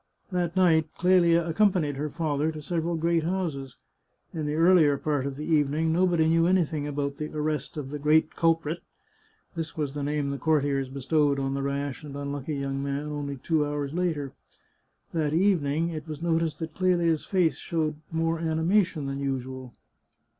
[0.31, 3.77] That night Clelia accompanied her father to several great houses.
[4.33, 7.99] In the earlier part of the evening nobody knew anything about the arrest of the
[7.99, 8.79] great culprit—
[9.55, 13.03] this was the name the courtiers bestowed on the rash and un lucky young man
[13.09, 14.33] only two hours later.
[15.13, 19.75] That evening it was noticed that Clelia's face showed more animation than usual.